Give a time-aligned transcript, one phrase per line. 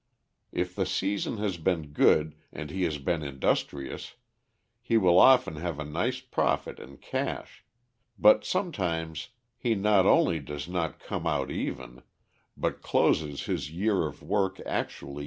[0.51, 4.15] If the season has been good and he has been industrious,
[4.81, 7.63] he will often have a nice profit in cash,
[8.17, 12.01] but sometimes he not only does not come out even,
[12.57, 15.19] but closes his year of work actually in deeper debt to the landlord.